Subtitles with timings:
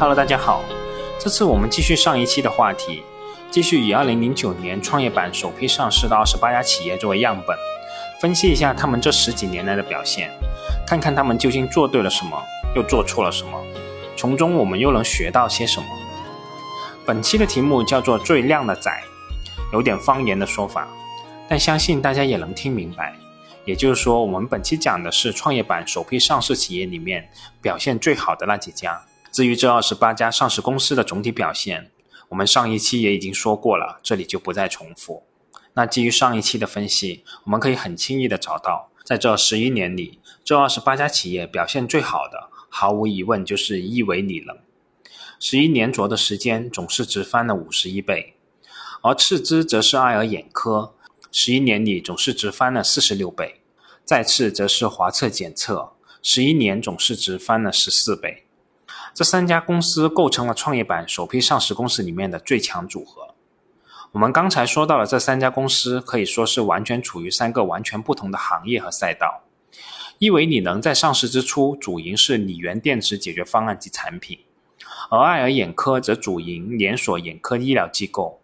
[0.00, 0.64] Hello，大家好，
[1.18, 3.02] 这次我们继续上一期的话题，
[3.50, 7.54] 继续以2009年创业板首批上市的28家企业作为样本，
[8.18, 10.30] 分析一下他们这十几年来的表现，
[10.86, 12.42] 看看他们究竟做对了什么，
[12.74, 13.62] 又做错了什么，
[14.16, 15.86] 从中我们又能学到些什么。
[17.04, 18.90] 本期的题目叫做“最靓的仔”，
[19.70, 20.88] 有点方言的说法，
[21.46, 23.14] 但相信大家也能听明白。
[23.66, 27.28] 也就是说，我们本期讲的是创业板首批上市企业里面
[27.60, 29.02] 表现最好的那几家。
[29.32, 31.90] 至于这二十八家上市公司的总体表现，
[32.28, 35.24] 我们上一期也已经说过了，这里就不再重复。
[35.74, 44.58] 那基于上一期的分析，我们可以很轻易的找到，在这十一年里，这二十八家企业表现最好的，毫无疑问就是亿维理能。
[45.38, 48.34] 十一年着的时间，总市值翻了五十一倍，
[49.02, 50.94] 而次之则是爱尔眼科。
[51.32, 53.60] 十一年里总市值翻了四十六倍，
[54.04, 58.44] 再次则是华测检测，十一年总市值翻了十四倍。
[59.12, 63.34] 这三家公司构成了创业板首批上市公司里面的最强组合。
[64.12, 69.42] 我们刚才说到了这三家公司，可以说是完全处于三个完全不同的行业和赛道。
[70.18, 74.38] 亿维理能在上市之初主营是锂源电池解决方案及产品，
[75.10, 78.40] 而爱尔眼科则主营连锁眼科医疗机构。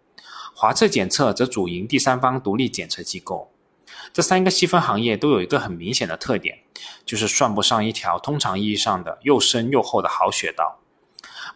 [0.55, 3.51] 华测检测则主营第三方独立检测机构，
[4.13, 6.59] 这三个细分行业都有一个很明显的特点，
[7.05, 10.79] 就是算不上一条通常意义上的又深又厚的好雪道。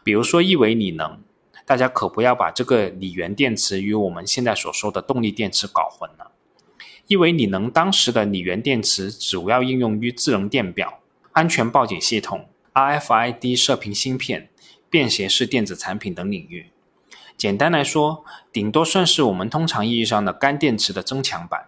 [0.04, 1.20] 比如说亿维锂能，
[1.66, 6.32] 大家可不要把这个锂源电池与我们现在所说的动力电池搞混了。
[7.08, 11.00] 亿维锂能当时的锂源电池主要应用于智能电表、
[11.32, 14.50] 安全报警系统、RFID 射频芯片、
[14.90, 16.72] 便携式电子产品等领域。
[17.36, 21.68] 简单来说，顶多算是我们通常意义上的干电池的增强版。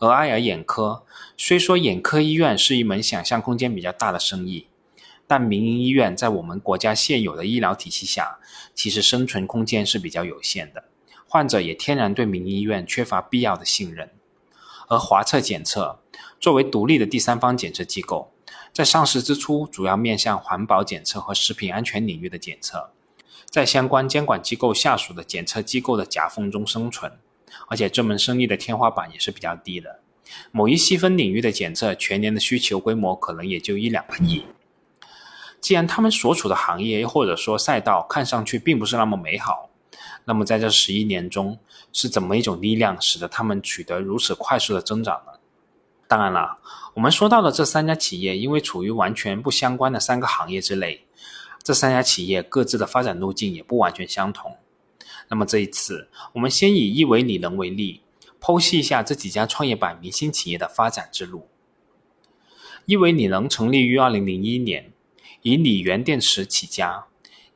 [0.00, 1.04] 而爱尔眼科
[1.36, 4.66] 虽说眼科医院是一门想象空间比较大的生意，
[5.26, 8.38] 但民营医院在我们国家现有的医疗体系下，
[8.74, 10.84] 其实生存空间是比较有限的。
[11.28, 14.10] 患者也天然对民营医院缺乏必要的信任。
[14.88, 16.00] 而华测检测
[16.40, 18.32] 作为独立的第三方检测机构，
[18.72, 22.90] 在上市之初主要面向环保检测和食品安全领域的检测。
[23.50, 27.12] 在相关监管机构下属的检测机构的夹缝中生存，
[27.68, 30.00] 而且这门生意的天花板也是比较低的。
[30.52, 34.44] 某一细分领域的检测全年的需求规模可能也就一两个亿。
[35.60, 39.68] 既然他们所处的行业或者说赛道看上去并不是那么美好，
[40.24, 41.58] 那么在这十一年中
[41.92, 45.32] 是怎么一种力量使得他们取得如此快速的增长呢？
[46.06, 46.58] 当然了，
[46.94, 51.06] 我们说到的这三家企业因为处于完全不相关的三个行业之内。
[51.62, 54.56] 这三家企业各自的发展路径也不完全相同。
[55.30, 58.02] 那么这一次，我们先以亿维锂能为例，
[58.40, 61.46] 剖析一下这几家创业板明星企业的发展之路。
[62.84, 64.92] 亿维锂能成立于二零零一年，
[65.42, 67.04] 以锂源电池起家，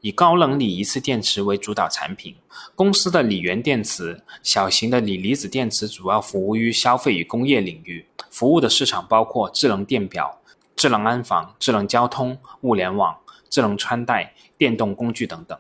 [0.01, 2.37] 以高能锂一次电池为主导产品。
[2.75, 10.41] 公司的锂源电池、小型的锂离子电池主要服务于消费与工业领域，服务的市场包括智能电表、
[10.77, 13.19] 智能安防、智能交通、物联网。
[13.51, 15.57] 智能穿戴、电动工具等等。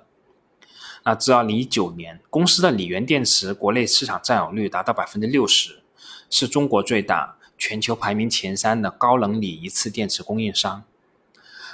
[1.05, 5.83] 那至二零一九年，公司的锂源电池国内市场占有率达到百分之六十，
[6.31, 10.83] 是中国最大、全球排名前三的高能锂一次电池供应商。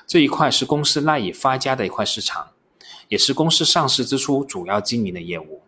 [0.07, 2.51] 这一块是公司赖以发家的一块市场，
[3.07, 5.63] 也是公司上市之初主要经营的业务。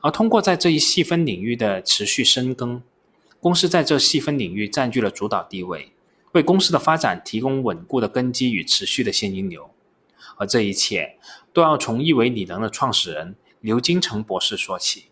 [0.00, 2.80] 而通过在这一细分领域的持续深耕，
[3.40, 5.92] 公司在这细分领域占据了主导地位。
[6.32, 9.70] 为公司的发展提供稳固的根基与持续的现金流，
[10.36, 11.16] 而这一切
[11.56, 15.06] 都要从亿维锂能的创始人刘金成博士说起。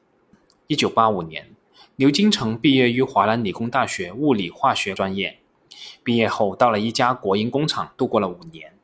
[0.67, 1.55] 一九八五年，
[1.97, 5.39] 刘金成毕业于华南理工大学物理化学专业，
[6.03, 8.75] 毕业后到了一家国营工厂度过了五年。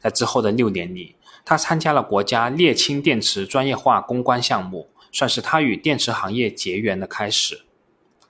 [0.00, 7.60] 在之后的六年里，他参加了国家镍氢电池专业化攻关项目，算是他与电池行业结缘的开始。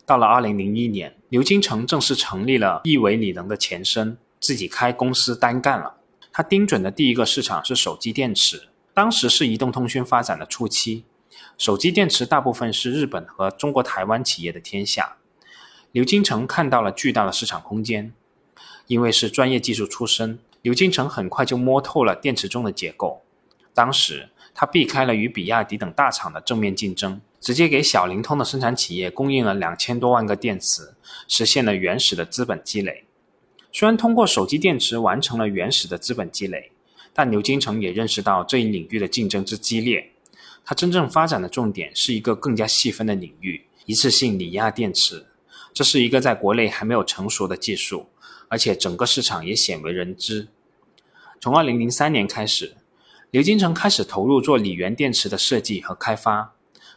[0.04, 5.95] 到了二零零一年，刘金成正式成立了亿维锂能的前身，自己开公司单干了。
[6.36, 11.06] 他盯准的第一个市场是手机电池，当时是移动通讯发展的初期，
[11.56, 15.16] 手机电池大部分是日本和中国台湾企业的天下。
[15.92, 18.12] 刘金成看到了巨大的市场空间，
[18.86, 23.22] 因为是专业技术出身，刘金成很快就摸透了电池中的结构。
[23.72, 27.22] 当时他避开了与比亚迪等大厂的正面竞争。
[27.40, 30.94] 直接给小灵通的生产企业供应了两千多万个电池，
[31.26, 33.05] 实现了原始的资本积累。
[33.78, 36.72] 虽然通过手机电池完成了原始的资本积累，
[37.12, 40.12] 但牛金城也认识到这一领域的竞争之激烈。
[40.64, 45.26] 他真正发展的重点是一个更加细分的领域——一次性锂压电池。
[45.74, 48.08] 这是一个在国内还没有成熟的技术，
[48.48, 50.48] 而且整个市场也鲜为人知。
[51.38, 52.78] 从二零零三年开始，
[53.30, 56.54] 刘金成开始投入做锂源电池的设计和开发，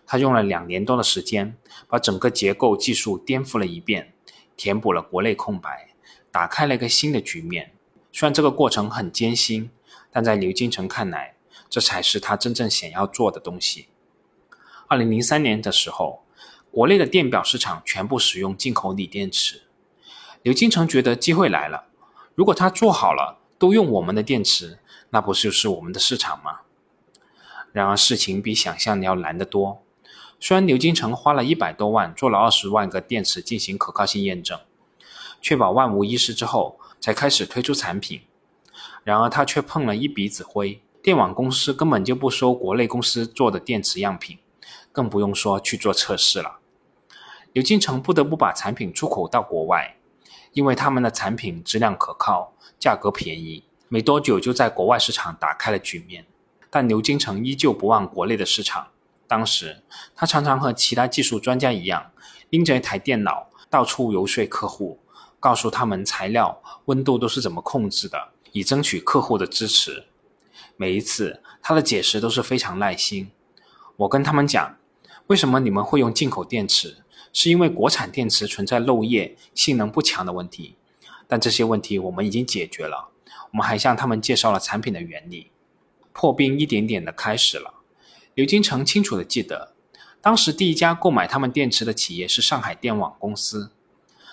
[0.07, 1.57] 他用了两年多的时间，
[1.89, 4.13] 把整个结构技术颠覆了一遍，
[4.55, 5.88] 填补了国内空白，
[6.31, 7.71] 打开了一个新的局面。
[8.11, 9.69] 虽然这个过程很艰辛，
[10.11, 11.35] 但在刘金成看来，
[11.69, 13.87] 这才是他真正想要做的东西。
[14.87, 16.23] 二零零三年的时候，
[16.71, 19.63] 国内的电表市场全部使用进口锂电池。
[20.41, 21.85] 刘金成觉得机会来了，
[22.33, 24.79] 如果他做好了，都用我们的电池，
[25.09, 26.61] 那不就是我们的市场吗？
[27.71, 29.83] 然而事情比想象的要难得多。
[30.39, 34.59] 虽然刘金成花了一百多万做了二十万个电池进行可靠性验证，
[35.41, 38.21] 确保万无一失之后，才开始推出产品。
[39.03, 44.37] 然而他却碰了一鼻子灰，电网公司根本就不收国内公司做的电池样品，
[44.91, 46.59] 更不用说去做测试了。
[47.53, 49.95] 刘金成不得不把产品出口到国外。
[50.53, 56.25] 因为他们的产品质量可靠，价格便宜，没多久就在国外市场打开了局面。
[56.71, 58.87] 但刘金成依旧不忘国内的市场。
[59.27, 59.83] 当时
[60.15, 62.11] 他常常和其他技术专家一样，
[62.49, 64.99] 拎着一台电脑到处游说客户，
[65.39, 70.05] 告诉他们材料温度都是怎么控制的，以争取客户的支持。
[70.75, 73.31] 每一次他的解释都是非常耐心。
[73.97, 74.77] 我跟他们讲，
[75.27, 77.03] 为什么你们会用进口电池？
[77.31, 80.75] 是因为国产电池存在漏液、性能不强的问题，
[81.27, 83.09] 但这些问题我们已经解决了。
[83.51, 85.51] 我们还向他们介绍了产品的原理。
[86.11, 87.75] 破冰一点点的开始了。
[88.33, 89.73] 刘金成清楚的记得，
[90.21, 93.71] 当时第一家购买他们电池的企业是上海电网公司。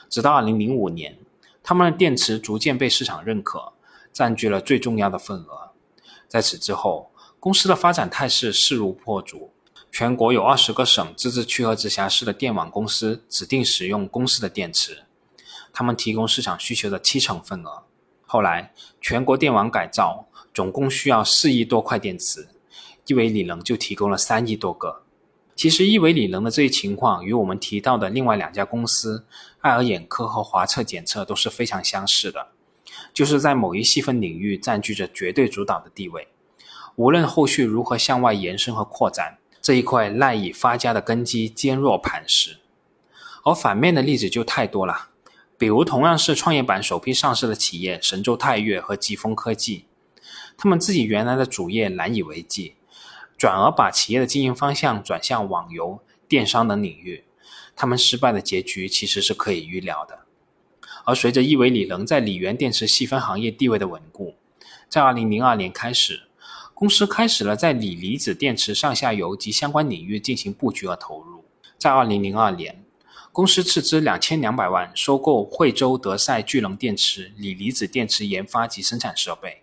[0.08, 1.18] 直到2005年，
[1.62, 3.72] 他们的电池逐渐被市场认可，
[4.12, 5.70] 占据了最重要的份额。
[6.28, 9.50] 在此之后，公司的发展态势势如破竹。
[9.92, 15.04] 全国有二十个省、自治区和直辖市的电网公司指定使用公司的电池，
[15.72, 17.84] 他们提供市场需求的七成份额。
[18.26, 22.48] 后来，全国电网改造总共需要四亿多块电池，
[23.06, 25.02] 亿维锂能就提供了三亿多个。
[25.56, 29.24] 其实，亿维锂能的这一情况与我们提到的另外两家公司
[29.62, 32.48] 爱尔眼科和华测检测都是非常相似的，
[33.14, 36.28] 就是在某一细分领域占据着绝对主导的地位，
[36.96, 39.38] 无论后续如何向外延伸和扩展。
[39.62, 42.58] 这一块赖以发家的根基坚若磐石，
[43.42, 45.08] 而反面的例子就太多了。
[45.58, 49.86] 比如同样是创业板首批上市的企业神州泰岳和疾风科技，
[50.56, 52.74] 他们自己原来的主业难以为继，
[53.36, 57.24] 转而把企业的经营方向转向网游、电商等领域，
[57.74, 60.20] 他们失败的结局其实是可以预料的。
[61.04, 64.34] 而随着亿维锂能在锂源电池细分行业地位的稳固，
[64.88, 66.22] 在二零零二年开始。
[66.74, 71.42] 公司开始了在锂离子电池上下游及相关领域进行布局和投入。
[71.78, 72.84] 在二零零二年，
[73.32, 79.62] 公司斥资两千两百万收购惠州德赛聚能电池锂离子电池研发及生产设备。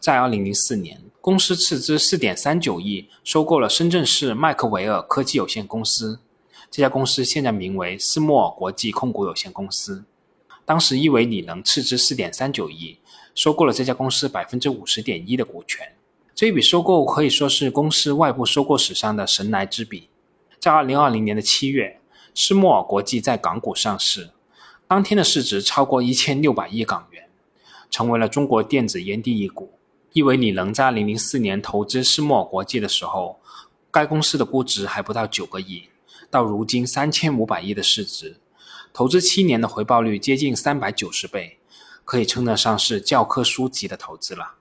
[0.00, 6.20] 在二零零四年，公司斥资四点三九亿收购了深圳市麦克维尔科技有限公司。
[6.70, 10.04] 这家公司现在名为斯莫尔国际控股有限公司。
[10.64, 12.98] 当时，亿维锂能斥资四点三九亿
[13.34, 15.92] 收购了这家公司百分之五十点一的股权。
[16.34, 20.08] 这一笔收购可以说是公司外部收购史上的神来之笔。
[20.58, 22.00] 在二零二零年的七月，
[22.34, 24.30] 斯莫尔国际在港股上市，
[24.88, 27.28] 当天的市值超过一千六百亿港元，
[27.90, 29.72] 成为了中国电子烟第一股。
[30.12, 33.40] 亿维锂能在二零零四年投资施莫尔国际的时候，
[33.90, 35.84] 该公司的估值还不到九个亿，
[36.28, 38.40] 到如今三千五百亿的市值，
[38.92, 41.58] 投资七年的回报率接近三百九十倍，
[42.04, 44.54] 可以称得上是教科书级的投资了。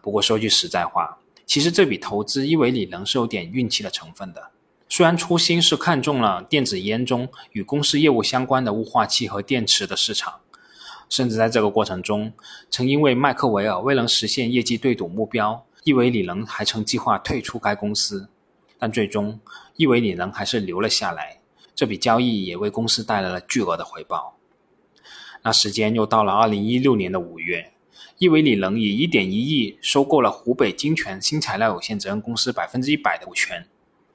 [0.00, 4.50] 不过说句实在话，其实这笔投资因为锂能是有点运气的成分的。
[4.88, 10.40] 虽然初心是看中了电子烟中与公司业务相关的雾化器和电池的市场，
[11.08, 12.32] 甚至在这个过程中，
[12.70, 18.28] 曾因为麦克维尔未能实现业绩对赌目标，亿维锂能还曾计划退出该公司，
[18.78, 19.38] 但最终
[19.76, 21.38] 亿维锂能还是留了下来。
[21.74, 24.36] 这笔交易也为公司带来了巨额的回报。
[25.42, 27.72] 那时间又到了二零一六年的五月。
[28.18, 33.66] 亿维锂能以一点一亿收购了湖北金泉新材料有限责任公司百分之一百的股权。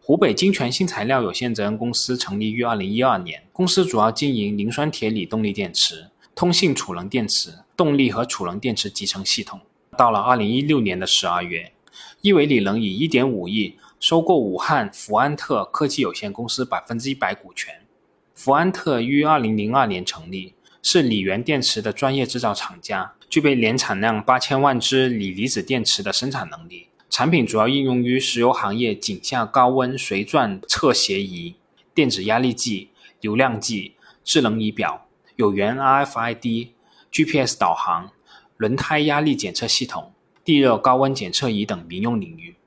[0.02, 6.10] 湖北金泉新材料有限责任公司成立于二零一二年，公司主要经营磷酸铁锂动力电池、
[6.42, 9.62] 通信储能电池、动力和储能电池集成系统。
[9.96, 11.72] 到了二零一六年的十二月，
[12.22, 17.72] 亿维锂能以一点五亿收购武汉福安特科技有限公司百分之一百股权。
[18.34, 23.14] 福安特于二零零二年成立，是锂源电池的专业制造厂家。
[23.30, 31.54] 具备年产量八千万只锂离子电池的生产能力，产品主要应用于石油行业井下高温随钻测斜仪、
[31.94, 33.94] 电子压力计、流量计、
[34.24, 35.06] 智能仪表、
[35.42, 36.68] 有源 RFID、
[37.12, 38.12] GPS 导航、
[38.58, 40.14] 轮胎压力检测系统、
[40.46, 42.58] 地热、高温检测仪等民用领域。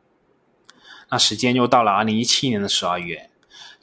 [1.09, 3.31] 那时间又到了二零一七年的十二月，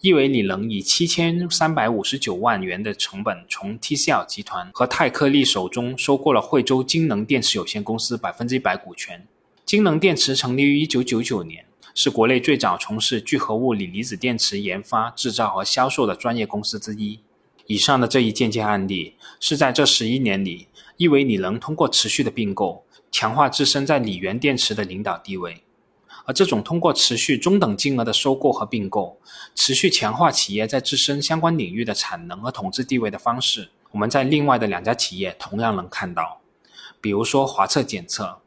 [0.01, 9.25] 亿维里能以七千三百五十九万元的成本，从 TCL 集团和泰克力手中收购了惠州金能电池有限公司百分之一百股权。
[9.65, 11.63] 金能电池成立于一九九九年，
[11.95, 17.21] 是国内最早从事聚合物锂离子电池研发、制造和销售的专业公司之一。
[17.71, 25.63] 以上的这一间接案例，是在这十一年里，亿维里能通过持续的并购，强化自身在锂源电池的领导地位。
[26.25, 29.17] 而这种通过持续中等金额的收购和并购，
[29.55, 36.41] 持续强化企业在自身相关领域的产能和统治地位的方式，我们在另外的两家企业同样能看到。
[36.99, 38.39] 比如说华测检测，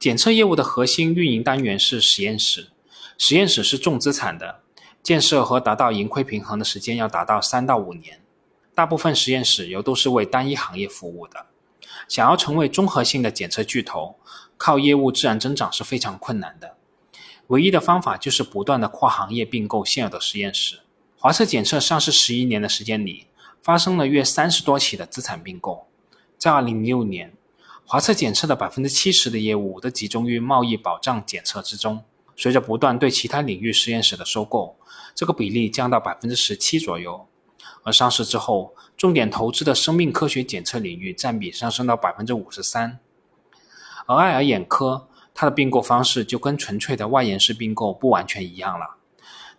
[0.00, 2.70] 检测业务的核心运营单元是实验室，
[3.16, 4.62] 实验室是重资产的，
[5.00, 8.17] 建设和达到盈亏平衡的时间要达到三到五年。
[8.78, 11.46] 大部分实验室又都是为单一行业服务的，
[12.06, 14.14] 想要成为综合性的检测巨头，
[14.56, 16.76] 靠业务自然增长是非常困难的。
[17.48, 20.78] 唯一的方法就是不断的跨行业并购现有的实验室。
[21.16, 23.26] 华测检测上市十一年的时间里，
[23.60, 25.88] 发生了约三十多起的资产并购。
[26.38, 27.32] 在二零零六年，
[27.84, 32.04] 华测检测的百分之七十的业务都集中于贸易保障检测之中。
[32.36, 34.76] 随着不断对其他领域实验室的收购，
[35.16, 37.26] 这个比例降到百分之十七左右。
[37.82, 42.98] 而上市之后，重点投资的生命科学检测领域占比上升到百分之五十三。
[44.06, 45.06] 而爱尔眼科。
[45.40, 48.96] 它的并购方式就跟纯粹的外延式并购不完全一样了，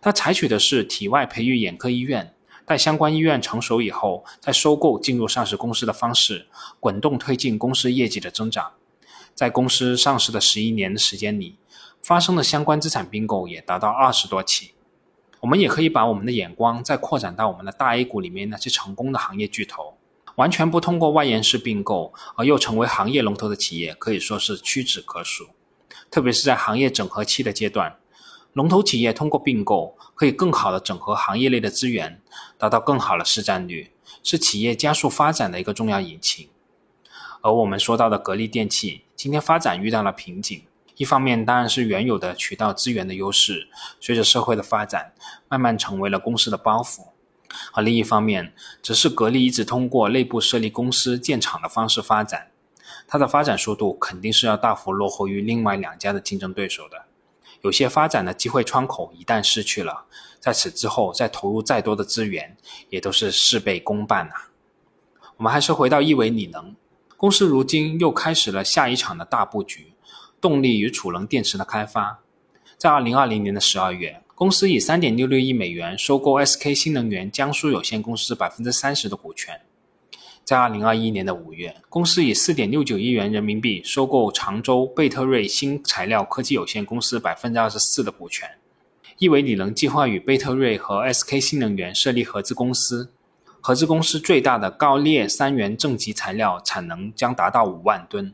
[0.01, 2.33] 它采取的是体外培育眼科医院，
[2.65, 6.47] 待相关医院成熟以后，再收购进入上市公司的方式，
[6.81, 8.73] 滚动推进公司业绩的增长。
[9.33, 11.55] 在公司上市的十一年的时间里，
[12.01, 14.73] 发生的相关资产并购也达到二十多起。
[15.41, 19.97] 我们也可以把我们的眼光再扩展到我们的大 A 股里面那些成功的行业巨头，
[20.35, 25.49] 完全不通过外延式并购而又成为行业龙头的企业，可以说是屈指可数。
[26.11, 27.97] 特别是在行业整合期的阶段，
[28.53, 32.21] 龙头企业通过并购，可以更好的整合行业内的资源，
[32.57, 33.91] 达到更好的市占率，
[34.23, 36.49] 是企业加速发展的一个重要引擎。
[37.41, 40.63] 而我们说到的格力电器，今天发展遇到了瓶颈，
[40.99, 43.69] 一方面当然是原有的渠道资源的优势，
[44.01, 45.13] 随着社会的发展，
[45.47, 47.07] 慢慢成为了公司的包袱；
[47.71, 48.53] 而另一方面，
[48.83, 52.51] 则是格力一直通过内部设立公司建厂的方式发展。
[53.07, 57.05] 它的发展速度肯定是要大幅落后于另外两家的竞争对手的，
[57.61, 60.03] 有些发展的机会窗口一旦失去了，
[60.41, 62.57] 在此之后再投入再多的资源，
[62.89, 64.33] 也都是事倍功半呐。
[65.37, 66.75] 我们还是回到亿维锂能
[67.15, 69.93] 公司，如今又开始了下一场的大布局，
[70.41, 72.19] 动力与储能电池的开发。
[72.77, 79.61] 在二零二零年的十二月，公司以三点六六亿美元收购 SK 新能源江苏有限公司百分之三十的股权。
[80.45, 88.49] 在二零二一年的五月，公司以四点六九亿元人民币收购常州贝特瑞新材料科技有限公司百分之二十四的股权。
[89.17, 93.11] 亿维锂能计划与贝特瑞和 SK 新能源设立合资公司，
[93.59, 98.33] 合资公司最大的高镍三元正极材料产能将达到五万吨。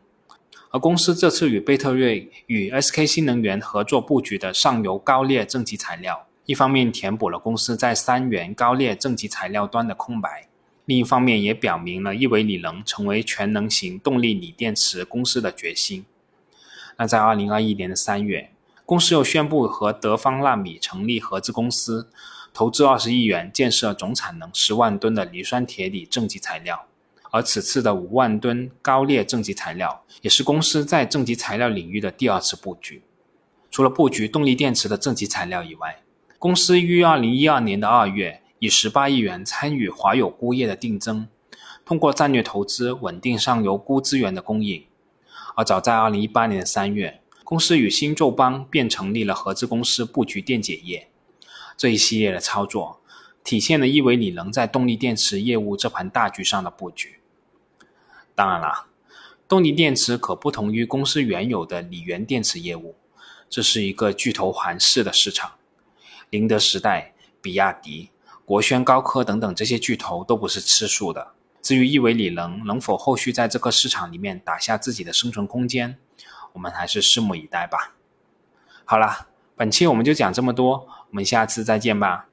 [0.72, 10.48] 而公司这次与贝特瑞与 SK 新能源合作布局的上游高镍正极材料，一方面填补了公司在三元高镍正极材料端的空白。
[10.86, 16.06] 另一方面，也表明了亿维锂能成为全能型动力锂电池公司的决心。
[16.98, 18.52] 那在二零二一年的三月，
[18.86, 22.10] 公司又宣布和德方纳米成立合资公司，
[22.54, 26.86] 投资二十亿元建设总产能十万吨的磷酸铁锂正极材料。
[27.36, 33.04] 而此次的五万吨高镍正极材料，也是公司在正极材料领域的第二次布局。
[33.70, 36.02] 除了布局动力电池的正极材料以外，
[36.40, 38.42] 公司于二零一二年的二月。
[38.60, 41.28] 以十八亿元参与华友钴业的定增，
[41.84, 44.86] 通过战略投资稳定上游钴资源的供应。
[45.56, 51.10] 而早在二零一八年的三月，公司与新宙邦便成立了合资公司布局电解液。
[51.76, 53.02] 这一系列的操作，
[53.44, 57.20] 体现了亿维锂能在动力电池业务这盘大局上的布局。
[58.36, 58.88] 当然了，
[59.48, 62.96] 动力电池可不同于公司原有的锂源电池业务，
[63.50, 65.54] 这是一个巨头环视的市场。
[66.30, 68.12] 宁德时代、比亚迪。
[68.44, 71.32] 国轩高科等等这些巨头都不是吃素的。
[71.64, 75.98] 至于亿维锂能能否后续在这个市场里面打下自己的生存空间，
[76.54, 77.96] 我们还是拭目以待吧。
[78.84, 82.28] 好了，本期我们就讲这么多，我们下次再见吧。